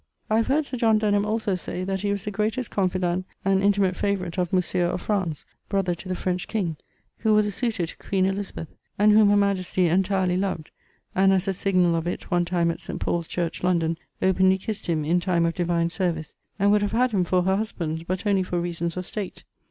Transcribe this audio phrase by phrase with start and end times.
[0.31, 3.61] I have heard Sir John Denham also say that he was the greatest confident and
[3.61, 6.75] intimate favorite of Monsieur of France (brother to the French king),
[7.19, 10.71] who was a suitor to queen Elizabeth, and whom her majestie entirely loved
[11.13, 12.99] (and as a signall of it one time at St.
[12.99, 17.11] Paule's church, London, openly kissed him in time of divine service) and would have had
[17.11, 19.43] him for her husband, but only for reasons of state.